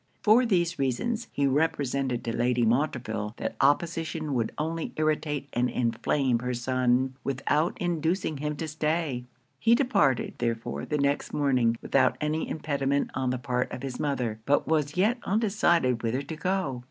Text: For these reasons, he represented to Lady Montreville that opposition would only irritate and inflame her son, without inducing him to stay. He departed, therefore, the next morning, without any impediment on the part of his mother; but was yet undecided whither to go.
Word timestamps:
For 0.23 0.47
these 0.47 0.79
reasons, 0.79 1.27
he 1.31 1.45
represented 1.45 2.23
to 2.23 2.35
Lady 2.35 2.65
Montreville 2.65 3.35
that 3.37 3.55
opposition 3.61 4.33
would 4.33 4.51
only 4.57 4.93
irritate 4.95 5.47
and 5.53 5.69
inflame 5.69 6.39
her 6.39 6.55
son, 6.55 7.13
without 7.23 7.77
inducing 7.79 8.37
him 8.37 8.55
to 8.55 8.67
stay. 8.67 9.25
He 9.59 9.75
departed, 9.75 10.33
therefore, 10.39 10.85
the 10.85 10.97
next 10.97 11.33
morning, 11.33 11.77
without 11.83 12.17
any 12.19 12.49
impediment 12.49 13.11
on 13.13 13.29
the 13.29 13.37
part 13.37 13.71
of 13.71 13.83
his 13.83 13.99
mother; 13.99 14.39
but 14.47 14.67
was 14.67 14.97
yet 14.97 15.19
undecided 15.23 16.01
whither 16.01 16.23
to 16.23 16.35
go. 16.35 16.79